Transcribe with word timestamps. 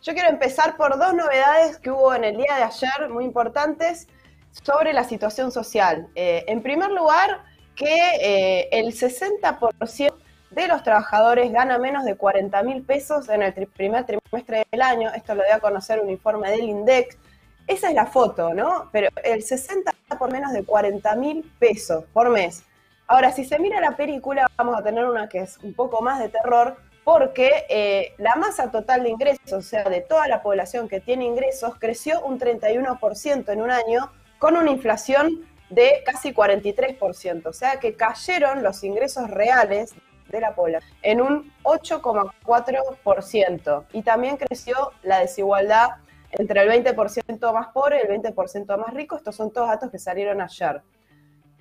Yo 0.00 0.12
quiero 0.12 0.28
empezar 0.28 0.76
por 0.76 0.96
dos 0.96 1.12
novedades 1.12 1.78
que 1.78 1.90
hubo 1.90 2.14
en 2.14 2.22
el 2.22 2.36
día 2.36 2.54
de 2.56 2.62
ayer, 2.62 3.08
muy 3.10 3.24
importantes, 3.24 4.06
sobre 4.52 4.92
la 4.92 5.02
situación 5.02 5.50
social. 5.50 6.06
Eh, 6.14 6.44
en 6.46 6.62
primer 6.62 6.92
lugar, 6.92 7.42
que 7.74 7.96
eh, 8.20 8.68
el 8.70 8.92
60% 8.94 10.14
de 10.50 10.68
los 10.68 10.84
trabajadores 10.84 11.50
gana 11.50 11.78
menos 11.78 12.04
de 12.04 12.14
40 12.14 12.62
mil 12.62 12.82
pesos 12.84 13.28
en 13.28 13.42
el 13.42 13.52
primer 13.66 14.06
trimestre 14.06 14.66
del 14.70 14.82
año. 14.82 15.10
Esto 15.12 15.34
lo 15.34 15.42
dio 15.42 15.56
a 15.56 15.58
conocer 15.58 15.98
un 15.98 16.10
informe 16.10 16.50
del 16.52 16.62
INDEC. 16.62 17.18
Esa 17.66 17.88
es 17.88 17.94
la 17.94 18.06
foto, 18.06 18.54
¿no? 18.54 18.88
Pero 18.92 19.08
el 19.24 19.42
60 19.42 19.90
por 20.16 20.30
menos 20.30 20.52
de 20.52 20.64
40 20.64 21.16
mil 21.16 21.50
pesos 21.58 22.04
por 22.12 22.30
mes. 22.30 22.62
Ahora, 23.08 23.32
si 23.32 23.44
se 23.44 23.58
mira 23.58 23.80
la 23.80 23.96
película, 23.96 24.46
vamos 24.56 24.78
a 24.78 24.84
tener 24.84 25.04
una 25.06 25.28
que 25.28 25.40
es 25.40 25.58
un 25.58 25.74
poco 25.74 26.02
más 26.02 26.20
de 26.20 26.28
terror, 26.28 26.76
porque 27.04 27.66
eh, 27.68 28.14
la 28.18 28.34
masa 28.36 28.70
total 28.70 29.02
de 29.02 29.10
ingresos, 29.10 29.52
o 29.52 29.62
sea, 29.62 29.84
de 29.84 30.00
toda 30.00 30.26
la 30.26 30.42
población 30.42 30.88
que 30.88 31.00
tiene 31.00 31.24
ingresos, 31.24 31.74
creció 31.78 32.22
un 32.22 32.40
31% 32.40 33.52
en 33.52 33.60
un 33.60 33.70
año, 33.70 34.10
con 34.38 34.56
una 34.56 34.70
inflación 34.70 35.46
de 35.70 36.02
casi 36.04 36.32
43%, 36.32 37.46
o 37.46 37.52
sea 37.52 37.78
que 37.78 37.94
cayeron 37.94 38.62
los 38.62 38.84
ingresos 38.84 39.30
reales 39.30 39.94
de 40.28 40.40
la 40.40 40.54
población 40.54 40.92
en 41.02 41.20
un 41.20 41.52
8,4% 41.62 43.84
y 43.92 44.02
también 44.02 44.36
creció 44.36 44.92
la 45.02 45.20
desigualdad 45.20 45.88
entre 46.32 46.62
el 46.62 46.84
20% 46.84 47.52
más 47.52 47.68
pobre 47.68 47.98
y 47.98 48.00
el 48.06 48.22
20% 48.22 48.78
más 48.78 48.92
rico. 48.92 49.16
Estos 49.16 49.36
son 49.36 49.52
todos 49.52 49.68
datos 49.68 49.90
que 49.90 49.98
salieron 49.98 50.40
ayer. 50.40 50.82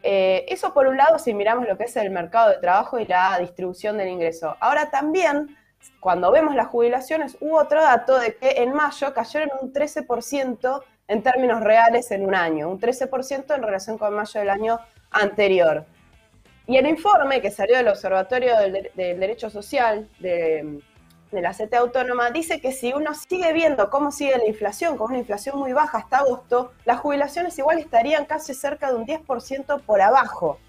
Eh, 0.05 0.45
eso 0.49 0.73
por 0.73 0.87
un 0.87 0.97
lado 0.97 1.17
si 1.17 1.33
miramos 1.33 1.65
lo 1.65 1.77
que 1.77 1.85
es 1.85 1.95
el 1.95 2.09
mercado 2.09 2.49
de 2.49 2.57
trabajo 2.57 2.99
y 2.99 3.05
la 3.05 3.37
distribución 3.39 3.97
del 3.97 4.09
ingreso. 4.09 4.57
Ahora 4.59 4.91
también, 4.91 5.57
cuando 6.01 6.29
vemos 6.29 6.55
las 6.55 6.67
jubilaciones, 6.67 7.37
hubo 7.39 7.57
otro 7.57 7.81
dato 7.81 8.19
de 8.19 8.35
que 8.35 8.61
en 8.61 8.73
mayo 8.73 9.13
cayeron 9.13 9.49
un 9.61 9.71
13% 9.71 10.83
en 11.07 11.23
términos 11.23 11.61
reales 11.61 12.11
en 12.11 12.25
un 12.25 12.35
año, 12.35 12.69
un 12.69 12.79
13% 12.79 13.55
en 13.55 13.63
relación 13.63 13.97
con 13.97 14.13
mayo 14.13 14.39
del 14.39 14.49
año 14.49 14.79
anterior. 15.11 15.85
Y 16.67 16.77
el 16.77 16.87
informe 16.87 17.41
que 17.41 17.51
salió 17.51 17.77
del 17.77 17.87
Observatorio 17.87 18.57
del, 18.57 18.89
Derecho 18.95 19.49
Social 19.49 20.09
de, 20.19 20.81
la 21.41 21.51
CT 21.51 21.73
Autónoma 21.75 22.31
dice 22.31 22.61
que 22.61 22.71
si 22.71 22.93
uno 22.93 23.13
sigue 23.13 23.53
viendo 23.53 23.89
cómo 23.89 24.11
sigue 24.11 24.37
la 24.37 24.47
inflación, 24.47 24.97
con 24.97 25.11
una 25.11 25.19
inflación 25.19 25.57
muy 25.57 25.73
baja 25.73 25.99
hasta 25.99 26.19
agosto, 26.19 26.73
las 26.85 26.99
jubilaciones 26.99 27.57
igual 27.57 27.79
estarían 27.79 28.25
casi 28.25 28.53
cerca 28.53 28.89
de 28.89 28.95
un 28.95 29.05
10% 29.05 29.81
por 29.81 30.01
abajo. 30.01 30.59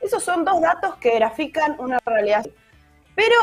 Esos 0.00 0.22
son 0.22 0.44
dos 0.44 0.60
datos 0.60 0.96
que 0.96 1.14
grafican 1.16 1.76
una 1.78 1.98
realidad. 2.04 2.46
Pero 3.14 3.34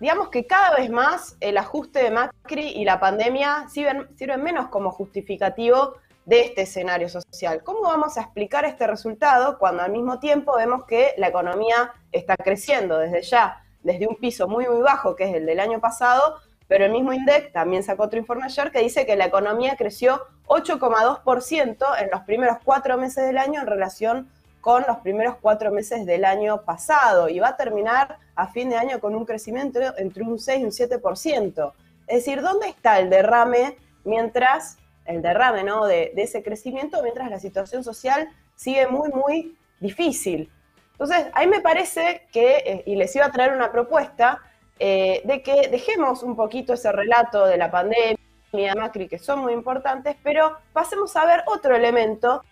digamos 0.00 0.28
que 0.28 0.46
cada 0.46 0.76
vez 0.76 0.90
más 0.90 1.36
el 1.40 1.56
ajuste 1.56 2.02
de 2.02 2.10
Macri 2.10 2.68
y 2.68 2.84
la 2.84 3.00
pandemia 3.00 3.66
sirven, 3.68 4.08
sirven 4.16 4.42
menos 4.42 4.68
como 4.68 4.90
justificativo 4.90 5.94
de 6.24 6.40
este 6.40 6.62
escenario 6.62 7.08
social. 7.08 7.62
¿Cómo 7.62 7.82
vamos 7.82 8.16
a 8.16 8.22
explicar 8.22 8.64
este 8.64 8.86
resultado 8.86 9.58
cuando 9.58 9.82
al 9.82 9.92
mismo 9.92 10.18
tiempo 10.18 10.56
vemos 10.56 10.84
que 10.84 11.14
la 11.18 11.28
economía 11.28 11.92
está 12.12 12.36
creciendo 12.36 12.98
desde 12.98 13.22
ya, 13.22 13.63
desde 13.84 14.08
un 14.08 14.16
piso 14.16 14.48
muy, 14.48 14.66
muy 14.66 14.82
bajo, 14.82 15.14
que 15.14 15.24
es 15.24 15.34
el 15.34 15.46
del 15.46 15.60
año 15.60 15.80
pasado, 15.80 16.40
pero 16.66 16.86
el 16.86 16.92
mismo 16.92 17.12
INDEC 17.12 17.52
también 17.52 17.82
sacó 17.82 18.04
otro 18.04 18.18
informe 18.18 18.44
ayer 18.44 18.72
que 18.72 18.80
dice 18.80 19.06
que 19.06 19.16
la 19.16 19.26
economía 19.26 19.76
creció 19.76 20.22
8,2% 20.46 22.02
en 22.02 22.10
los 22.10 22.22
primeros 22.22 22.58
cuatro 22.64 22.96
meses 22.96 23.26
del 23.26 23.38
año 23.38 23.60
en 23.60 23.66
relación 23.66 24.30
con 24.60 24.82
los 24.88 24.96
primeros 24.98 25.36
cuatro 25.40 25.70
meses 25.70 26.06
del 26.06 26.24
año 26.24 26.62
pasado 26.62 27.28
y 27.28 27.38
va 27.38 27.48
a 27.48 27.56
terminar 27.56 28.16
a 28.34 28.48
fin 28.48 28.70
de 28.70 28.76
año 28.76 28.98
con 28.98 29.14
un 29.14 29.26
crecimiento 29.26 29.78
entre 29.98 30.24
un 30.24 30.38
6 30.38 30.60
y 30.60 30.64
un 30.64 30.70
7%. 30.70 31.72
Es 32.06 32.24
decir, 32.24 32.40
¿dónde 32.40 32.68
está 32.68 32.98
el 32.98 33.10
derrame 33.10 33.76
mientras 34.04 34.78
el 35.04 35.20
derrame 35.20 35.64
¿no? 35.64 35.84
de, 35.84 36.12
ese 36.16 36.42
crecimiento 36.42 37.02
mientras 37.02 37.30
la 37.30 37.38
situación 37.38 37.84
social 37.84 38.28
sigue 38.54 38.86
muy, 38.86 39.10
muy 39.10 39.56
difícil. 39.80 40.50
Entonces, 40.94 41.26
ahí 41.34 41.46
me 41.46 41.60
parece 41.60 42.26
que, 42.32 42.56
eh, 42.56 42.82
y 42.86 42.96
les 42.96 43.14
iba 43.16 43.26
a 43.26 43.32
traer 43.32 43.52
una 43.52 43.70
propuesta, 43.70 44.40
eh, 44.78 45.22
de 45.24 45.42
que 45.42 45.68
dejemos 45.68 46.22
un 46.22 46.34
poquito 46.36 46.74
ese 46.74 46.90
relato 46.92 47.46
de 47.46 47.56
la 47.56 47.70
pandemia, 47.70 48.74
Macri, 48.76 49.08
que 49.08 49.18
son 49.18 49.40
muy 49.40 49.52
importantes, 49.52 50.16
pero 50.22 50.56
pasemos 50.72 51.14
a 51.16 51.24
ver 51.26 51.42
otro 51.46 51.74
elemento, 51.74 52.44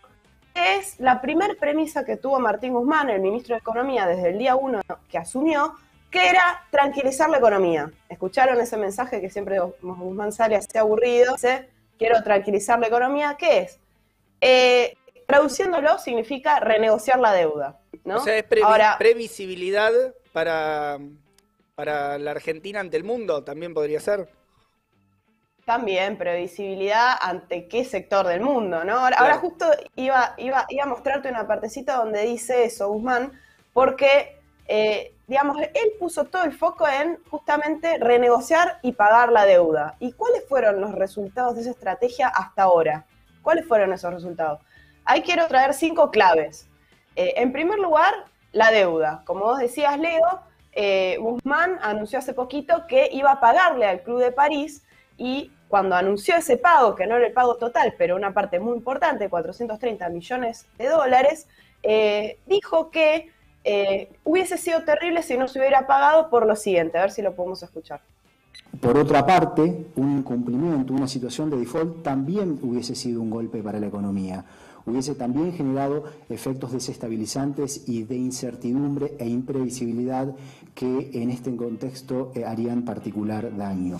que 0.54 0.76
es 0.76 0.98
la 0.98 1.20
primer 1.20 1.56
premisa 1.56 2.04
que 2.04 2.16
tuvo 2.16 2.40
Martín 2.40 2.72
Guzmán, 2.72 3.10
el 3.10 3.20
ministro 3.20 3.54
de 3.54 3.60
Economía, 3.60 4.06
desde 4.06 4.30
el 4.30 4.38
día 4.38 4.56
uno 4.56 4.80
que 5.08 5.18
asumió, 5.18 5.74
que 6.10 6.28
era 6.28 6.64
tranquilizar 6.70 7.30
la 7.30 7.38
economía. 7.38 7.90
¿Escucharon 8.08 8.60
ese 8.60 8.76
mensaje 8.76 9.20
que 9.20 9.30
siempre 9.30 9.58
Guzmán 9.80 10.32
sale 10.32 10.56
así 10.56 10.76
aburrido? 10.76 11.36
quiero 11.98 12.22
tranquilizar 12.22 12.80
la 12.80 12.88
economía, 12.88 13.36
¿qué 13.38 13.60
es? 13.60 13.78
Eh, 14.40 14.96
traduciéndolo 15.26 15.98
significa 15.98 16.60
renegociar 16.60 17.18
la 17.18 17.32
deuda. 17.32 17.80
¿no? 18.04 18.16
O 18.16 18.20
sea, 18.20 18.36
es 18.36 18.44
previsibilidad 18.98 19.92
para, 20.32 20.98
para 21.74 22.18
la 22.18 22.30
Argentina 22.32 22.80
ante 22.80 22.96
el 22.96 23.04
mundo, 23.04 23.44
también 23.44 23.74
podría 23.74 24.00
ser. 24.00 24.28
También 25.64 26.18
previsibilidad 26.18 27.14
ante 27.20 27.68
qué 27.68 27.84
sector 27.84 28.26
del 28.26 28.40
mundo, 28.40 28.82
¿no? 28.82 28.98
Ahora, 28.98 29.38
justo 29.38 29.66
iba, 29.94 30.34
iba, 30.36 30.66
iba 30.68 30.82
a 30.82 30.86
mostrarte 30.86 31.28
una 31.28 31.46
partecita 31.46 31.96
donde 31.96 32.22
dice 32.24 32.64
eso, 32.64 32.88
Guzmán, 32.88 33.40
porque 33.72 34.40
eh, 34.66 35.14
digamos, 35.26 35.58
él 35.60 35.92
puso 35.98 36.24
todo 36.24 36.44
el 36.44 36.52
foco 36.52 36.86
en 36.86 37.18
justamente 37.30 37.98
renegociar 37.98 38.78
y 38.82 38.92
pagar 38.92 39.32
la 39.32 39.46
deuda. 39.46 39.96
¿Y 39.98 40.12
cuáles 40.12 40.46
fueron 40.48 40.80
los 40.80 40.92
resultados 40.94 41.54
de 41.54 41.62
esa 41.62 41.70
estrategia 41.70 42.28
hasta 42.28 42.64
ahora? 42.64 43.06
¿Cuáles 43.42 43.66
fueron 43.66 43.92
esos 43.92 44.12
resultados? 44.12 44.60
Ahí 45.04 45.22
quiero 45.22 45.46
traer 45.46 45.74
cinco 45.74 46.10
claves. 46.10 46.68
Eh, 47.16 47.34
en 47.36 47.52
primer 47.52 47.78
lugar, 47.78 48.12
la 48.52 48.70
deuda. 48.70 49.22
Como 49.26 49.44
vos 49.44 49.58
decías, 49.58 49.98
Leo, 49.98 50.40
eh, 50.72 51.18
Guzmán 51.20 51.78
anunció 51.82 52.18
hace 52.18 52.34
poquito 52.34 52.86
que 52.86 53.08
iba 53.12 53.32
a 53.32 53.40
pagarle 53.40 53.86
al 53.86 54.02
Club 54.02 54.20
de 54.20 54.32
París 54.32 54.82
y 55.16 55.50
cuando 55.68 55.96
anunció 55.96 56.36
ese 56.36 56.56
pago, 56.56 56.94
que 56.94 57.06
no 57.06 57.16
era 57.16 57.26
el 57.26 57.32
pago 57.32 57.56
total, 57.56 57.94
pero 57.96 58.16
una 58.16 58.34
parte 58.34 58.60
muy 58.60 58.76
importante, 58.76 59.28
430 59.28 60.08
millones 60.10 60.66
de 60.76 60.88
dólares, 60.88 61.48
dijo 62.46 62.90
que 62.90 63.32
eh, 63.64 64.08
hubiese 64.24 64.58
sido 64.58 64.82
terrible 64.82 65.22
si 65.22 65.36
no 65.36 65.46
se 65.46 65.60
hubiera 65.60 65.86
pagado 65.86 66.30
por 66.30 66.46
lo 66.46 66.56
siguiente, 66.56 66.98
a 66.98 67.02
ver 67.02 67.12
si 67.12 67.22
lo 67.22 67.34
podemos 67.34 67.62
escuchar. 67.62 68.00
Por 68.80 68.98
otra 68.98 69.24
parte, 69.24 69.86
un 69.96 70.18
incumplimiento, 70.18 70.94
una 70.94 71.06
situación 71.06 71.50
de 71.50 71.58
default 71.58 72.02
también 72.02 72.58
hubiese 72.62 72.94
sido 72.94 73.20
un 73.20 73.30
golpe 73.30 73.62
para 73.62 73.78
la 73.78 73.86
economía. 73.86 74.44
Hubiese 74.84 75.14
también 75.14 75.52
generado 75.52 76.04
efectos 76.28 76.72
desestabilizantes 76.72 77.88
y 77.88 78.04
de 78.04 78.16
incertidumbre 78.16 79.14
e 79.18 79.28
imprevisibilidad 79.28 80.34
que 80.74 81.10
en 81.14 81.30
este 81.30 81.54
contexto 81.56 82.32
eh, 82.34 82.44
harían 82.44 82.84
particular 82.84 83.56
daño. 83.56 83.98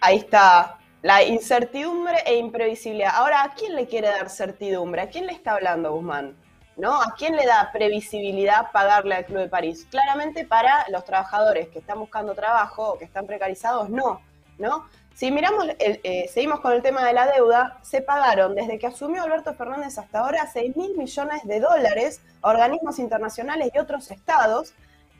Ahí 0.00 0.16
está, 0.16 0.78
la 1.02 1.22
incertidumbre 1.22 2.16
e 2.26 2.36
imprevisibilidad. 2.36 3.12
Ahora, 3.14 3.44
¿a 3.44 3.54
quién 3.54 3.76
le 3.76 3.86
quiere 3.86 4.08
dar 4.08 4.30
certidumbre? 4.30 5.02
¿A 5.02 5.08
quién 5.08 5.26
le 5.26 5.32
está 5.32 5.54
hablando 5.54 5.92
Guzmán? 5.92 6.34
¿no? 6.80 7.00
¿A 7.00 7.14
quién 7.16 7.36
le 7.36 7.46
da 7.46 7.70
previsibilidad 7.72 8.72
pagarle 8.72 9.14
al 9.14 9.26
Club 9.26 9.40
de 9.40 9.48
París? 9.48 9.86
Claramente 9.90 10.46
para 10.46 10.86
los 10.88 11.04
trabajadores 11.04 11.68
que 11.68 11.78
están 11.80 11.98
buscando 11.98 12.34
trabajo 12.34 12.92
o 12.92 12.98
que 12.98 13.04
están 13.04 13.26
precarizados, 13.26 13.90
no, 13.90 14.20
¿no? 14.58 14.86
Si 15.14 15.30
miramos, 15.30 15.66
eh, 15.78 16.30
seguimos 16.32 16.60
con 16.60 16.72
el 16.72 16.82
tema 16.82 17.04
de 17.04 17.12
la 17.12 17.30
deuda, 17.30 17.78
se 17.82 18.00
pagaron 18.00 18.54
desde 18.54 18.78
que 18.78 18.86
asumió 18.86 19.22
Alberto 19.22 19.52
Fernández 19.52 19.98
hasta 19.98 20.20
ahora 20.20 20.48
6 20.50 20.76
mil 20.76 20.96
millones 20.96 21.44
de 21.44 21.60
dólares 21.60 22.22
a 22.40 22.48
organismos 22.48 22.98
internacionales 22.98 23.70
y 23.74 23.78
otros 23.78 24.10
estados. 24.10 24.72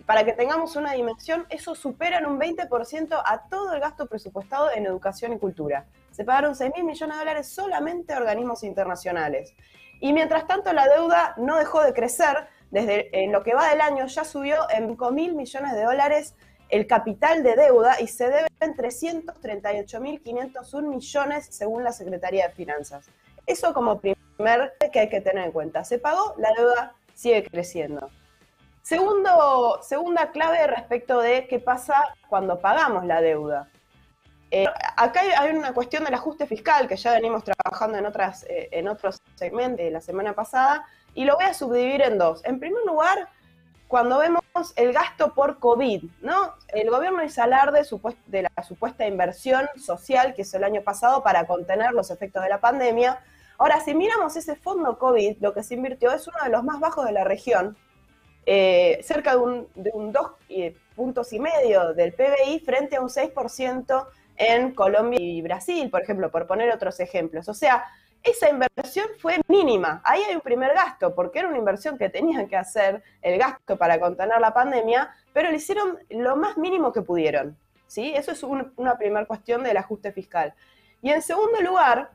Para 0.06 0.24
que 0.24 0.32
tengamos 0.32 0.74
una 0.76 0.92
dimensión, 0.92 1.46
eso 1.50 1.74
supera 1.74 2.18
en 2.18 2.26
un 2.26 2.40
20% 2.40 3.22
a 3.24 3.42
todo 3.48 3.74
el 3.74 3.80
gasto 3.80 4.06
presupuestado 4.06 4.70
en 4.72 4.86
educación 4.86 5.34
y 5.34 5.38
cultura. 5.38 5.84
Se 6.10 6.24
pagaron 6.24 6.54
6 6.54 6.72
mil 6.74 6.84
millones 6.84 7.16
de 7.16 7.20
dólares 7.20 7.48
solamente 7.48 8.14
a 8.14 8.16
organismos 8.16 8.64
internacionales. 8.64 9.54
Y 10.00 10.14
mientras 10.14 10.46
tanto 10.46 10.72
la 10.72 10.88
deuda 10.88 11.34
no 11.36 11.58
dejó 11.58 11.82
de 11.82 11.92
crecer, 11.92 12.48
desde 12.70 13.24
en 13.24 13.32
lo 13.32 13.42
que 13.42 13.54
va 13.54 13.68
del 13.68 13.80
año 13.80 14.06
ya 14.06 14.24
subió 14.24 14.68
en 14.70 14.88
5 14.88 15.10
mil 15.10 15.34
millones 15.34 15.72
de 15.74 15.84
dólares 15.84 16.34
el 16.70 16.86
capital 16.86 17.42
de 17.42 17.56
deuda 17.56 18.00
y 18.00 18.06
se 18.06 18.28
debe 18.28 18.46
en 18.60 18.76
338.501 18.76 20.82
millones 20.82 21.46
según 21.50 21.82
la 21.84 21.92
Secretaría 21.92 22.48
de 22.48 22.54
Finanzas. 22.54 23.10
Eso 23.46 23.74
como 23.74 24.00
primer 24.00 24.72
que 24.92 25.00
hay 25.00 25.08
que 25.08 25.20
tener 25.20 25.46
en 25.46 25.52
cuenta. 25.52 25.84
Se 25.84 25.98
pagó, 25.98 26.34
la 26.38 26.50
deuda 26.56 26.94
sigue 27.14 27.44
creciendo. 27.44 28.08
Segundo, 28.82 29.80
segunda 29.82 30.30
clave 30.30 30.66
respecto 30.66 31.20
de 31.20 31.46
qué 31.46 31.58
pasa 31.58 32.14
cuando 32.28 32.60
pagamos 32.60 33.04
la 33.04 33.20
deuda. 33.20 33.68
Eh, 34.50 34.66
acá 34.96 35.20
hay 35.38 35.54
una 35.54 35.72
cuestión 35.72 36.04
del 36.04 36.14
ajuste 36.14 36.46
fiscal 36.46 36.88
que 36.88 36.96
ya 36.96 37.12
venimos 37.12 37.44
trabajando 37.44 37.98
en, 37.98 38.06
otras, 38.06 38.44
eh, 38.48 38.68
en 38.72 38.88
otros 38.88 39.22
segmentos 39.36 39.84
de 39.84 39.92
la 39.92 40.00
semana 40.00 40.32
pasada 40.32 40.84
y 41.14 41.24
lo 41.24 41.36
voy 41.36 41.44
a 41.44 41.54
subdividir 41.54 42.02
en 42.02 42.18
dos. 42.18 42.44
En 42.44 42.58
primer 42.58 42.84
lugar, 42.84 43.28
cuando 43.86 44.18
vemos 44.18 44.39
el 44.76 44.92
gasto 44.92 45.34
por 45.34 45.58
COVID, 45.58 46.04
¿no? 46.22 46.54
El 46.68 46.90
gobierno 46.90 47.22
hizo 47.22 47.42
alarde 47.42 47.82
de 48.26 48.42
la 48.42 48.62
supuesta 48.62 49.06
inversión 49.06 49.68
social 49.76 50.34
que 50.34 50.42
hizo 50.42 50.56
el 50.56 50.64
año 50.64 50.82
pasado 50.82 51.22
para 51.22 51.46
contener 51.46 51.92
los 51.92 52.10
efectos 52.10 52.42
de 52.42 52.48
la 52.48 52.60
pandemia. 52.60 53.20
Ahora, 53.58 53.80
si 53.80 53.94
miramos 53.94 54.36
ese 54.36 54.56
fondo 54.56 54.98
COVID, 54.98 55.38
lo 55.40 55.52
que 55.52 55.62
se 55.62 55.74
invirtió 55.74 56.12
es 56.12 56.26
uno 56.26 56.38
de 56.42 56.50
los 56.50 56.64
más 56.64 56.80
bajos 56.80 57.04
de 57.04 57.12
la 57.12 57.24
región, 57.24 57.76
eh, 58.46 59.00
cerca 59.02 59.32
de 59.32 59.38
un, 59.38 59.68
de 59.74 59.90
un 59.92 60.12
2 60.12 60.30
eh, 60.48 60.76
puntos 60.96 61.32
y 61.32 61.38
medio 61.38 61.92
del 61.94 62.12
PBI 62.12 62.60
frente 62.60 62.96
a 62.96 63.00
un 63.00 63.08
6% 63.08 64.06
en 64.36 64.74
Colombia 64.74 65.20
y 65.20 65.42
Brasil, 65.42 65.90
por 65.90 66.02
ejemplo, 66.02 66.30
por 66.30 66.46
poner 66.46 66.70
otros 66.72 66.98
ejemplos. 67.00 67.48
O 67.48 67.54
sea, 67.54 67.84
esa 68.22 68.50
inversión 68.50 69.06
fue 69.18 69.40
mínima. 69.48 70.00
Ahí 70.04 70.22
hay 70.22 70.34
un 70.34 70.40
primer 70.40 70.74
gasto, 70.74 71.14
porque 71.14 71.38
era 71.38 71.48
una 71.48 71.58
inversión 71.58 71.96
que 71.96 72.08
tenían 72.08 72.48
que 72.48 72.56
hacer, 72.56 73.02
el 73.22 73.38
gasto 73.38 73.76
para 73.76 73.98
contener 73.98 74.40
la 74.40 74.52
pandemia, 74.52 75.14
pero 75.32 75.50
lo 75.50 75.56
hicieron 75.56 75.98
lo 76.10 76.36
más 76.36 76.56
mínimo 76.58 76.92
que 76.92 77.02
pudieron. 77.02 77.56
¿sí? 77.86 78.12
Eso 78.14 78.32
es 78.32 78.42
una 78.42 78.96
primera 78.96 79.26
cuestión 79.26 79.62
del 79.62 79.76
ajuste 79.76 80.12
fiscal. 80.12 80.54
Y 81.02 81.10
en 81.10 81.22
segundo 81.22 81.60
lugar, 81.60 82.10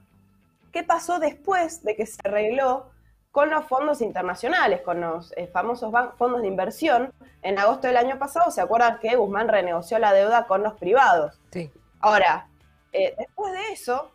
¿qué 0.72 0.84
pasó 0.84 1.20
después 1.20 1.84
de 1.84 1.96
que 1.96 2.06
se 2.06 2.20
arregló 2.24 2.92
con 3.32 3.50
los 3.50 3.66
fondos 3.66 4.02
internacionales, 4.02 4.82
con 4.82 5.02
los 5.02 5.34
eh, 5.36 5.48
famosos 5.48 5.92
fondos 6.18 6.42
de 6.42 6.48
inversión? 6.48 7.12
En 7.42 7.60
agosto 7.60 7.88
del 7.88 7.98
año 7.98 8.18
pasado, 8.18 8.52
¿se 8.52 8.62
acuerdan 8.62 9.00
que 9.00 9.16
Guzmán 9.16 9.50
renegoció 9.50 10.00
la 10.00 10.14
deuda 10.14 10.48
con 10.48 10.64
los 10.64 10.76
privados? 10.76 11.40
Sí. 11.52 11.72
Ahora, 12.00 12.48
eh, 12.94 13.14
después 13.18 13.52
de 13.52 13.74
eso, 13.74 14.15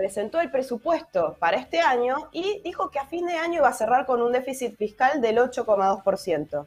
presentó 0.00 0.40
el 0.40 0.50
presupuesto 0.50 1.36
para 1.38 1.58
este 1.58 1.78
año 1.78 2.30
y 2.32 2.62
dijo 2.64 2.88
que 2.88 2.98
a 2.98 3.04
fin 3.04 3.26
de 3.26 3.34
año 3.34 3.56
iba 3.56 3.68
a 3.68 3.74
cerrar 3.74 4.06
con 4.06 4.22
un 4.22 4.32
déficit 4.32 4.74
fiscal 4.78 5.20
del 5.20 5.36
8,2%. 5.36 6.64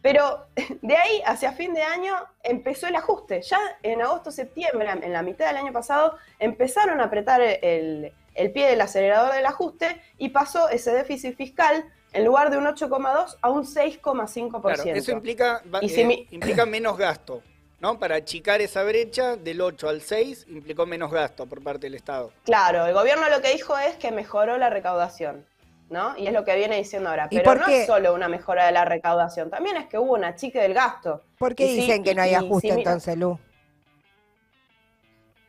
Pero 0.00 0.46
de 0.82 0.96
ahí 0.96 1.22
hacia 1.26 1.50
fin 1.50 1.74
de 1.74 1.82
año 1.82 2.14
empezó 2.44 2.86
el 2.86 2.94
ajuste. 2.94 3.42
Ya 3.42 3.58
en 3.82 4.00
agosto-septiembre, 4.00 4.88
en 5.02 5.12
la 5.12 5.22
mitad 5.22 5.48
del 5.48 5.56
año 5.56 5.72
pasado, 5.72 6.18
empezaron 6.38 7.00
a 7.00 7.04
apretar 7.06 7.40
el, 7.40 8.12
pie 8.54 8.68
del 8.68 8.80
acelerador 8.80 9.34
del 9.34 9.46
ajuste 9.46 10.00
y 10.16 10.28
pasó 10.28 10.68
ese 10.68 10.92
déficit 10.92 11.36
fiscal 11.36 11.84
en 12.12 12.24
lugar 12.24 12.52
de 12.52 12.58
un 12.58 12.64
8,2 12.64 13.38
a 13.40 13.50
un 13.50 13.64
6,5%. 13.64 14.60
Claro, 14.62 14.82
eso 14.84 15.10
implica, 15.10 15.62
eh, 15.82 16.26
implica 16.30 16.64
menos 16.64 16.96
gasto. 16.96 17.42
¿No? 17.80 17.98
Para 17.98 18.16
achicar 18.16 18.60
esa 18.60 18.84
brecha 18.84 19.36
del 19.36 19.60
8 19.60 19.88
al 19.88 20.02
6 20.02 20.46
implicó 20.48 20.86
menos 20.86 21.10
gasto 21.10 21.46
por 21.46 21.62
parte 21.62 21.86
del 21.86 21.94
Estado. 21.94 22.32
Claro, 22.44 22.86
el 22.86 22.94
gobierno 22.94 23.28
lo 23.28 23.40
que 23.40 23.52
dijo 23.52 23.76
es 23.78 23.96
que 23.96 24.12
mejoró 24.12 24.58
la 24.58 24.70
recaudación, 24.70 25.46
¿no? 25.88 26.16
Y 26.16 26.26
es 26.26 26.32
lo 26.32 26.44
que 26.44 26.54
viene 26.54 26.76
diciendo 26.76 27.08
ahora. 27.08 27.28
Pero 27.30 27.54
no 27.54 27.66
es 27.66 27.86
solo 27.86 28.14
una 28.14 28.28
mejora 28.28 28.66
de 28.66 28.72
la 28.72 28.84
recaudación, 28.84 29.50
también 29.50 29.76
es 29.76 29.86
que 29.86 29.98
hubo 29.98 30.14
una 30.14 30.28
achique 30.28 30.60
del 30.60 30.74
gasto. 30.74 31.22
¿Por 31.38 31.54
qué 31.54 31.66
dicen 31.66 32.04
que 32.04 32.14
no 32.14 32.22
hay 32.22 32.34
ajuste 32.34 32.68
entonces, 32.68 33.16
Lu? 33.16 33.38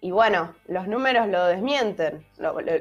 Y 0.03 0.09
bueno, 0.09 0.55
los 0.65 0.87
números 0.87 1.27
lo 1.27 1.45
desmienten, 1.45 2.25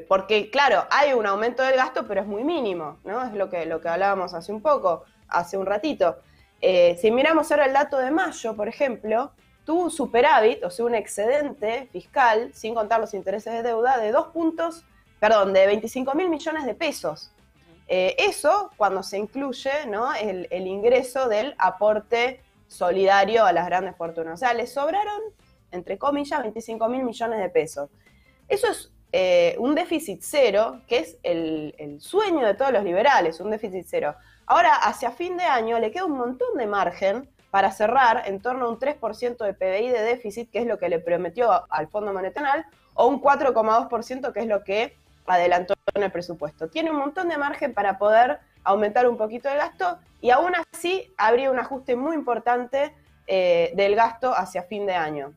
porque 0.09 0.51
claro, 0.51 0.87
hay 0.91 1.13
un 1.13 1.27
aumento 1.27 1.63
del 1.63 1.77
gasto, 1.77 2.07
pero 2.07 2.23
es 2.23 2.27
muy 2.27 2.45
mínimo, 2.45 2.99
¿no? 3.05 3.23
Es 3.23 3.35
lo 3.35 3.51
que, 3.51 3.67
lo 3.67 3.83
que 3.83 3.89
hablábamos 3.89 4.33
hace 4.33 4.53
un 4.53 4.63
poco, 4.63 5.05
hace 5.29 5.59
un 5.59 5.67
ratito. 5.67 6.17
Eh, 6.61 6.97
si 7.01 7.11
miramos 7.11 7.51
ahora 7.51 7.67
el 7.67 7.73
dato 7.73 7.99
de 7.99 8.11
mayo, 8.11 8.55
por 8.55 8.69
ejemplo, 8.69 9.33
tuvo 9.65 9.85
un 9.85 9.91
superávit, 9.91 10.65
o 10.65 10.71
sea, 10.71 10.85
un 10.85 10.95
excedente 10.95 11.89
fiscal, 11.93 12.51
sin 12.55 12.75
contar 12.75 13.01
los 13.01 13.15
intereses 13.15 13.53
de 13.53 13.63
deuda, 13.63 13.99
de 13.99 14.13
dos 14.13 14.29
puntos, 14.29 14.85
perdón, 15.19 15.53
de 15.53 15.67
25 15.67 16.15
mil 16.15 16.29
millones 16.29 16.67
de 16.67 16.75
pesos. 16.75 17.33
Eh, 17.93 18.15
eso 18.19 18.71
cuando 18.77 19.03
se 19.03 19.19
incluye 19.19 19.87
¿no? 19.89 20.15
el, 20.15 20.47
ingreso 20.67 21.29
del 21.29 21.57
aporte 21.59 22.41
solidario 22.69 23.45
a 23.45 23.53
las 23.53 23.67
grandes 23.67 23.97
fortunas. 23.97 24.35
O 24.35 24.37
sea, 24.37 24.55
le 24.55 24.69
sobraron, 24.69 25.21
entre 25.73 25.99
comillas, 25.99 26.41
25 26.41 26.89
mil 26.89 27.03
millones 27.03 27.41
de 27.41 27.49
pesos. 27.49 27.91
Eso 28.49 28.69
es 28.69 28.93
eh, 29.11 29.57
un 29.59 29.75
déficit 29.75 30.21
cero, 30.23 30.83
que 30.87 30.99
es 30.99 31.19
el, 31.25 31.97
sueño 32.01 32.47
de 32.47 32.55
todos 32.55 32.73
los 32.73 32.85
liberales, 32.85 33.41
un 33.41 33.51
déficit 33.51 33.85
cero. 33.89 34.15
Ahora, 34.51 34.75
hacia 34.75 35.13
fin 35.13 35.37
de 35.37 35.45
año, 35.45 35.79
le 35.79 35.93
queda 35.93 36.07
un 36.07 36.19
montón 36.19 36.57
de 36.57 36.67
margen 36.67 37.31
para 37.53 37.71
cerrar 37.71 38.25
en 38.27 38.43
torno 38.43 38.67
a 38.67 38.69
un 38.71 38.81
3% 38.81 39.37
de 39.45 39.55
PBI 39.55 39.91
de 39.91 40.03
déficit, 40.03 40.51
que 40.51 40.59
es 40.59 40.67
lo 40.67 40.77
que 40.77 40.89
le 40.89 40.99
prometió 40.99 41.73
al 41.73 41.87
Fondo 41.87 42.13
Monetario, 42.13 42.65
o 42.95 43.07
un 43.07 43.23
4,2%, 43.23 44.33
que 44.33 44.41
es 44.41 44.47
lo 44.49 44.65
que 44.65 44.97
adelantó 45.27 45.75
en 45.95 46.03
el 46.03 46.11
presupuesto. 46.11 46.67
Tiene 46.69 46.91
un 46.91 46.97
montón 46.97 47.29
de 47.29 47.39
margen 47.39 47.75
para 47.75 47.97
poder 47.97 48.41
aumentar 48.65 49.09
un 49.09 49.17
poquito 49.17 49.49
el 49.49 49.57
gasto 49.57 50.01
y 50.21 50.31
aún 50.31 50.53
así 50.73 51.15
habría 51.17 51.53
un 51.53 51.61
ajuste 51.61 51.95
muy 51.95 52.17
importante 52.17 52.93
eh, 53.29 53.71
del 53.77 53.95
gasto 53.95 54.35
hacia 54.35 54.65
fin 54.65 54.85
de 54.85 54.95
año. 54.95 55.33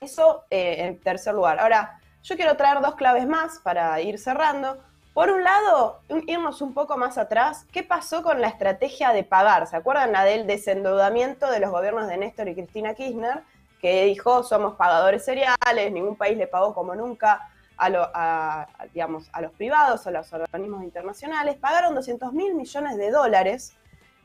Eso 0.00 0.44
eh, 0.50 0.86
en 0.86 1.00
tercer 1.00 1.34
lugar. 1.34 1.58
Ahora, 1.58 1.98
yo 2.22 2.36
quiero 2.36 2.56
traer 2.56 2.80
dos 2.80 2.94
claves 2.94 3.26
más 3.26 3.58
para 3.58 4.00
ir 4.00 4.20
cerrando. 4.20 4.78
Por 5.16 5.30
un 5.30 5.44
lado, 5.44 6.00
irnos 6.26 6.60
un 6.60 6.74
poco 6.74 6.98
más 6.98 7.16
atrás, 7.16 7.64
¿qué 7.72 7.82
pasó 7.82 8.22
con 8.22 8.42
la 8.42 8.48
estrategia 8.48 9.14
de 9.14 9.24
pagar? 9.24 9.66
¿Se 9.66 9.74
acuerdan 9.74 10.12
la 10.12 10.24
del 10.24 10.46
desendeudamiento 10.46 11.50
de 11.50 11.58
los 11.58 11.70
gobiernos 11.70 12.06
de 12.06 12.18
Néstor 12.18 12.48
y 12.48 12.54
Cristina 12.54 12.92
Kirchner? 12.92 13.42
Que 13.80 14.04
dijo, 14.04 14.42
somos 14.42 14.74
pagadores 14.74 15.24
seriales, 15.24 15.90
ningún 15.90 16.16
país 16.16 16.36
le 16.36 16.46
pagó 16.46 16.74
como 16.74 16.94
nunca 16.94 17.48
a, 17.78 17.88
los 17.88 19.52
privados, 19.56 20.06
a 20.06 20.10
los 20.10 20.30
organismos 20.34 20.84
internacionales, 20.84 21.56
pagaron 21.56 21.94
200 21.94 22.34
mil 22.34 22.54
millones 22.54 22.98
de 22.98 23.10
dólares 23.10 23.74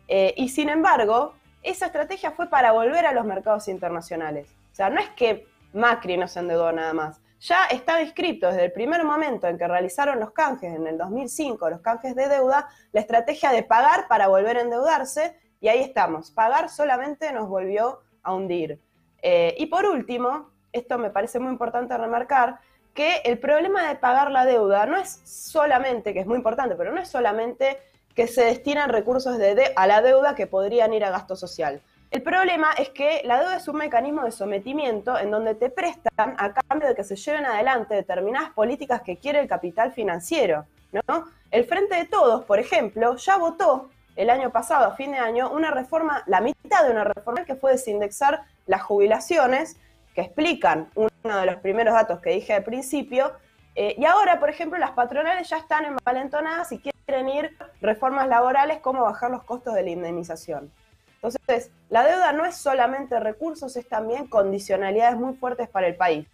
eh, 0.10 0.34
y 0.36 0.50
sin 0.50 0.68
embargo, 0.68 1.36
esa 1.64 1.86
estrategia 1.86 2.32
fue 2.32 2.50
para 2.50 2.74
volver 2.74 3.06
a 3.06 3.14
los 3.14 3.24
mercados 3.24 3.70
internacionales. 3.70 4.50
O 4.74 4.76
sea, 4.76 4.90
no 4.90 5.00
es 5.00 5.08
que 5.12 5.48
Macri 5.72 6.18
no 6.18 6.28
se 6.28 6.40
endeudó 6.40 6.70
nada 6.74 6.92
más, 6.92 7.21
ya 7.42 7.66
estaba 7.72 8.02
inscrito 8.02 8.48
desde 8.48 8.66
el 8.66 8.72
primer 8.72 9.04
momento 9.04 9.48
en 9.48 9.58
que 9.58 9.68
realizaron 9.68 10.20
los 10.20 10.32
canjes 10.32 10.76
en 10.76 10.86
el 10.86 10.98
2005, 10.98 11.70
los 11.72 11.82
canjes 11.82 12.16
de 12.16 12.28
deuda, 12.28 12.70
la 12.92 13.02
estrategia 13.02 13.52
de 13.52 13.64
pagar 13.64 14.08
para 14.08 14.28
volver 14.28 14.58
a 14.58 14.62
endeudarse 14.62 15.36
y 15.60 15.68
ahí 15.68 15.80
estamos. 15.80 16.30
Pagar 16.30 16.70
solamente 16.70 17.34
nos 17.34 17.50
volvió 17.50 18.02
a 18.22 18.34
hundir. 18.34 18.80
Eh, 19.24 19.56
y 19.58 19.66
por 19.66 19.86
último, 19.86 20.52
esto 20.72 21.00
me 21.00 21.10
parece 21.10 21.40
muy 21.40 21.52
importante 21.52 21.98
remarcar, 21.98 22.60
que 22.94 23.22
el 23.24 23.40
problema 23.40 23.88
de 23.88 23.96
pagar 23.96 24.30
la 24.30 24.46
deuda 24.46 24.86
no 24.86 24.98
es 24.98 25.22
solamente, 25.24 26.14
que 26.14 26.20
es 26.20 26.28
muy 26.28 26.38
importante, 26.38 26.76
pero 26.76 26.92
no 26.92 27.02
es 27.02 27.10
solamente 27.10 27.80
que 28.14 28.28
se 28.28 28.44
destinan 28.44 28.90
recursos 28.90 29.38
de 29.38 29.74
a 29.76 29.88
la 29.88 30.02
deuda 30.02 30.36
que 30.36 30.46
podrían 30.46 30.94
ir 30.94 31.06
a 31.06 31.10
gasto 31.10 31.36
social. 31.36 31.82
El 32.12 32.24
problema 32.24 32.74
es 32.74 32.90
que 32.90 33.22
la 33.24 33.40
deuda 33.40 33.56
es 33.56 33.70
un 33.70 33.78
mecanismo 33.78 34.26
de 34.26 34.32
sometimiento 34.32 35.18
en 35.18 35.32
donde 35.32 35.56
te 35.56 35.70
prestan 35.70 36.36
a 36.38 36.54
cambio 36.54 36.90
de 36.90 36.94
que 36.94 37.06
se 37.06 37.16
lleven 37.16 37.46
adelante 37.46 37.96
determinadas 37.96 38.50
políticas 38.50 39.02
que 39.02 39.18
quiere 39.18 39.40
el 39.40 39.48
capital 39.48 39.94
financiero. 39.94 40.66
¿no? 40.92 41.26
El 41.52 41.64
Frente 41.64 41.96
de 41.96 42.04
Todos, 42.04 42.44
por 42.44 42.60
ejemplo, 42.60 43.16
ya 43.16 43.38
votó 43.38 43.90
el 44.18 44.30
año 44.30 44.52
pasado, 44.52 44.88
a 44.88 44.96
fin 44.98 45.14
de 45.14 45.20
año, 45.20 45.50
una 45.52 45.72
reforma, 45.72 46.22
la 46.26 46.42
mitad 46.42 46.84
de 46.84 46.92
una 46.92 47.06
reforma 47.06 47.46
que 47.46 47.56
fue 47.56 47.72
desindexar 47.72 48.42
las 48.66 48.82
jubilaciones, 48.82 49.78
que 50.14 50.20
explican 50.20 50.90
uno 50.96 51.10
de 51.24 51.46
los 51.46 51.56
primeros 51.62 51.94
datos 51.94 52.20
que 52.20 52.32
dije 52.32 52.52
al 52.52 52.66
principio. 52.66 53.32
Eh, 53.76 53.96
y 53.98 54.04
ahora, 54.04 54.38
por 54.42 54.50
ejemplo, 54.50 54.78
las 54.78 54.92
patronales 54.92 55.48
ya 55.48 55.60
están 55.60 55.86
envalentonadas 55.86 56.74
y 56.74 56.80
quieren 56.80 57.30
ir 57.30 57.58
reformas 57.80 58.28
laborales 58.28 58.80
como 58.82 59.04
bajar 59.04 59.32
los 59.32 59.44
costos 59.44 59.74
de 59.76 59.84
la 59.84 59.92
indemnización. 59.92 60.74
Entonces, 61.22 61.70
la 61.90 62.04
deuda 62.04 62.34
no 62.34 62.46
es 62.46 62.56
solamente 62.56 63.20
recursos, 63.20 63.76
es 63.76 63.88
también 63.88 64.26
condicionalidades 64.28 65.18
muy 65.18 65.36
fuertes 65.36 65.70
para 65.70 65.88
el 65.88 65.96
país. 65.96 66.28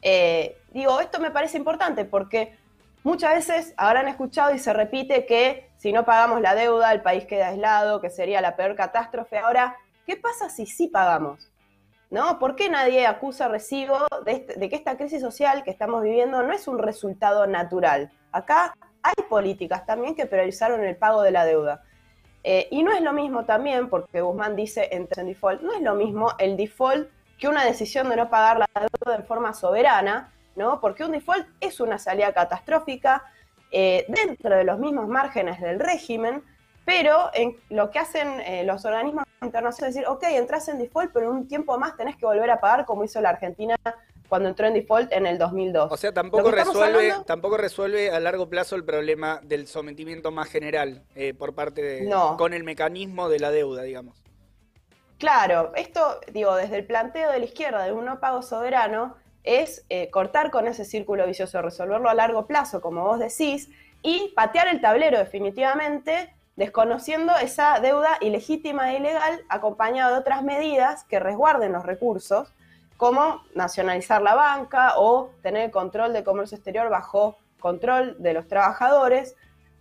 Eh, 0.00 0.56
digo, 0.72 0.98
esto 1.00 1.20
me 1.20 1.30
parece 1.30 1.58
importante 1.58 2.06
porque 2.06 2.56
muchas 3.02 3.34
veces 3.34 3.74
habrán 3.76 4.08
escuchado 4.08 4.54
y 4.54 4.58
se 4.58 4.72
repite 4.72 5.26
que 5.26 5.68
si 5.76 5.92
no 5.92 6.06
pagamos 6.06 6.40
la 6.40 6.54
deuda, 6.54 6.90
el 6.92 7.02
país 7.02 7.26
queda 7.26 7.48
aislado, 7.48 8.00
que 8.00 8.08
sería 8.08 8.40
la 8.40 8.56
peor 8.56 8.76
catástrofe. 8.76 9.38
Ahora, 9.38 9.76
¿qué 10.06 10.16
pasa 10.16 10.48
si 10.48 10.64
sí 10.64 10.88
pagamos? 10.88 11.50
¿No? 12.08 12.38
¿Por 12.38 12.56
qué 12.56 12.70
nadie 12.70 13.06
acusa 13.06 13.46
recibo 13.46 13.98
de, 14.24 14.32
este, 14.32 14.54
de 14.54 14.68
que 14.68 14.76
esta 14.76 14.96
crisis 14.96 15.20
social 15.20 15.62
que 15.62 15.70
estamos 15.70 16.02
viviendo 16.02 16.42
no 16.42 16.52
es 16.52 16.66
un 16.66 16.78
resultado 16.78 17.46
natural? 17.46 18.10
Acá 18.32 18.74
hay 19.02 19.24
políticas 19.28 19.84
también 19.84 20.14
que 20.14 20.26
priorizaron 20.26 20.82
el 20.82 20.96
pago 20.96 21.22
de 21.22 21.30
la 21.30 21.44
deuda. 21.44 21.82
Eh, 22.42 22.68
y 22.70 22.82
no 22.82 22.92
es 22.92 23.02
lo 23.02 23.12
mismo 23.12 23.44
también, 23.44 23.88
porque 23.88 24.20
Guzmán 24.20 24.56
dice 24.56 24.88
en 24.92 25.06
default, 25.26 25.60
no 25.60 25.74
es 25.74 25.82
lo 25.82 25.94
mismo 25.94 26.32
el 26.38 26.56
default 26.56 27.08
que 27.38 27.48
una 27.48 27.64
decisión 27.64 28.08
de 28.08 28.16
no 28.16 28.30
pagar 28.30 28.58
la 28.58 28.68
deuda 28.74 29.16
en 29.16 29.24
forma 29.24 29.52
soberana, 29.54 30.32
¿no? 30.56 30.80
Porque 30.80 31.04
un 31.04 31.12
default 31.12 31.46
es 31.60 31.80
una 31.80 31.98
salida 31.98 32.32
catastrófica 32.32 33.24
eh, 33.70 34.04
dentro 34.08 34.56
de 34.56 34.64
los 34.64 34.78
mismos 34.78 35.08
márgenes 35.08 35.60
del 35.60 35.80
régimen, 35.80 36.42
pero 36.84 37.30
en 37.34 37.56
lo 37.68 37.90
que 37.90 37.98
hacen 37.98 38.40
eh, 38.40 38.64
los 38.64 38.84
organismos 38.84 39.24
internacionales 39.42 39.96
es 39.96 40.02
decir, 40.02 40.08
ok, 40.08 40.22
entras 40.24 40.68
en 40.68 40.78
default, 40.78 41.12
pero 41.12 41.30
en 41.30 41.36
un 41.36 41.48
tiempo 41.48 41.78
más 41.78 41.96
tenés 41.96 42.16
que 42.16 42.26
volver 42.26 42.50
a 42.50 42.60
pagar 42.60 42.84
como 42.84 43.04
hizo 43.04 43.20
la 43.20 43.30
Argentina 43.30 43.76
cuando 44.30 44.48
entró 44.48 44.68
en 44.68 44.74
default 44.74 45.12
en 45.12 45.26
el 45.26 45.38
2002. 45.38 45.90
O 45.90 45.96
sea, 45.96 46.14
tampoco 46.14 46.52
resuelve, 46.52 47.12
tampoco 47.26 47.56
resuelve 47.56 48.12
a 48.12 48.20
largo 48.20 48.48
plazo 48.48 48.76
el 48.76 48.84
problema 48.84 49.40
del 49.42 49.66
sometimiento 49.66 50.30
más 50.30 50.48
general 50.48 51.02
eh, 51.16 51.34
por 51.34 51.52
parte 51.54 51.82
de, 51.82 52.14
con 52.38 52.54
el 52.54 52.62
mecanismo 52.62 53.28
de 53.28 53.40
la 53.40 53.50
deuda, 53.50 53.82
digamos. 53.82 54.22
Claro, 55.18 55.72
esto, 55.74 56.20
digo, 56.32 56.54
desde 56.54 56.76
el 56.78 56.86
planteo 56.86 57.32
de 57.32 57.40
la 57.40 57.44
izquierda 57.44 57.84
de 57.84 57.92
un 57.92 58.04
no 58.04 58.20
pago 58.20 58.40
soberano, 58.42 59.16
es 59.42 59.84
eh, 59.88 60.10
cortar 60.10 60.52
con 60.52 60.68
ese 60.68 60.84
círculo 60.84 61.26
vicioso, 61.26 61.60
resolverlo 61.60 62.08
a 62.08 62.14
largo 62.14 62.46
plazo, 62.46 62.80
como 62.80 63.02
vos 63.02 63.18
decís, 63.18 63.68
y 64.00 64.32
patear 64.36 64.68
el 64.68 64.80
tablero 64.80 65.18
definitivamente, 65.18 66.32
desconociendo 66.54 67.36
esa 67.36 67.80
deuda 67.80 68.16
ilegítima 68.20 68.92
e 68.92 68.98
ilegal, 68.98 69.40
acompañada 69.48 70.12
de 70.12 70.18
otras 70.20 70.44
medidas 70.44 71.02
que 71.04 71.18
resguarden 71.18 71.72
los 71.72 71.84
recursos 71.84 72.54
como 73.00 73.42
nacionalizar 73.54 74.20
la 74.20 74.34
banca 74.34 74.98
o 74.98 75.30
tener 75.40 75.64
el 75.64 75.70
control 75.70 76.12
del 76.12 76.22
comercio 76.22 76.56
exterior 76.56 76.90
bajo 76.90 77.38
control 77.58 78.14
de 78.18 78.34
los 78.34 78.46
trabajadores. 78.46 79.36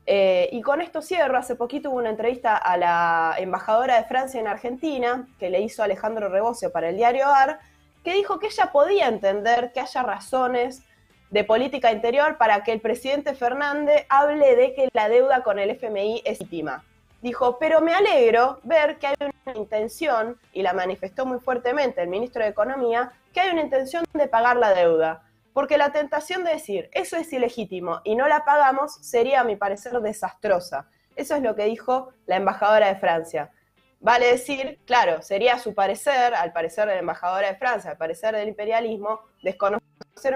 Eh, 0.05 0.47
y 0.53 0.61
con 0.61 0.79
esto 0.79 1.01
cierro, 1.01 1.37
hace 1.37 1.55
poquito 1.55 1.89
hubo 1.89 1.97
una 1.97 2.11
entrevista 2.11 2.55
a 2.55 2.77
la 2.77 3.35
embajadora 3.37 3.97
de 3.97 4.05
Francia 4.05 4.39
en 4.39 4.47
Argentina, 4.47 5.27
que 5.37 5.49
le 5.49 5.59
hizo 5.59 5.83
Alejandro 5.83 6.29
Rebocio 6.29 6.71
para 6.71 6.87
el 6.87 6.95
diario 6.95 7.27
AR, 7.27 7.59
que 8.05 8.13
dijo 8.13 8.39
que 8.39 8.47
ella 8.47 8.71
podía 8.71 9.09
entender 9.09 9.73
que 9.73 9.81
haya 9.81 10.01
razones 10.01 10.81
de 11.29 11.43
política 11.43 11.91
interior 11.91 12.37
para 12.37 12.63
que 12.63 12.71
el 12.71 12.79
presidente 12.79 13.35
Fernández 13.35 14.05
hable 14.07 14.55
de 14.55 14.73
que 14.73 14.87
la 14.93 15.09
deuda 15.09 15.43
con 15.43 15.59
el 15.59 15.71
FMI 15.71 16.21
es 16.23 16.39
íntima. 16.39 16.85
Dijo, 17.21 17.59
pero 17.59 17.81
me 17.81 17.93
alegro 17.93 18.61
ver 18.63 18.97
que 18.97 19.07
hay 19.07 19.15
una 19.19 19.33
intención, 19.55 20.39
y 20.53 20.61
la 20.61 20.73
manifestó 20.73 21.25
muy 21.25 21.39
fuertemente 21.39 22.01
el 22.01 22.07
ministro 22.07 22.43
de 22.43 22.49
Economía, 22.49 23.11
que 23.33 23.41
hay 23.41 23.51
una 23.51 23.61
intención 23.61 24.05
de 24.13 24.27
pagar 24.27 24.57
la 24.57 24.73
deuda. 24.73 25.23
Porque 25.53 25.77
la 25.77 25.91
tentación 25.91 26.43
de 26.43 26.51
decir, 26.51 26.89
eso 26.93 27.17
es 27.17 27.31
ilegítimo 27.33 28.01
y 28.03 28.15
no 28.15 28.27
la 28.27 28.45
pagamos, 28.45 28.95
sería, 29.01 29.41
a 29.41 29.43
mi 29.43 29.55
parecer, 29.55 29.93
desastrosa. 29.99 30.87
Eso 31.15 31.35
es 31.35 31.41
lo 31.41 31.55
que 31.55 31.65
dijo 31.65 32.13
la 32.27 32.37
embajadora 32.37 32.87
de 32.87 32.95
Francia. 32.95 33.51
Vale 33.99 34.27
decir, 34.27 34.79
claro, 34.85 35.21
sería 35.21 35.59
su 35.59 35.73
parecer, 35.73 36.33
al 36.33 36.53
parecer 36.53 36.87
de 36.87 36.93
la 36.93 36.99
embajadora 36.99 37.49
de 37.49 37.55
Francia, 37.55 37.91
al 37.91 37.97
parecer 37.97 38.33
del 38.33 38.47
imperialismo, 38.47 39.19
desconocer 39.43 39.81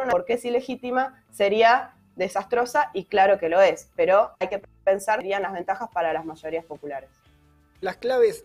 una 0.01 0.11
porque 0.11 0.33
es 0.33 0.45
ilegítima 0.45 1.23
sería 1.31 1.93
desastrosa 2.15 2.89
y 2.93 3.05
claro 3.05 3.37
que 3.37 3.49
lo 3.49 3.61
es, 3.61 3.89
pero 3.95 4.31
hay 4.39 4.47
que 4.47 4.61
pensar 4.83 5.19
serían 5.19 5.43
las 5.43 5.53
ventajas 5.53 5.89
para 5.93 6.13
las 6.13 6.25
mayorías 6.25 6.65
populares. 6.65 7.09
Las 7.81 7.97
claves 7.97 8.41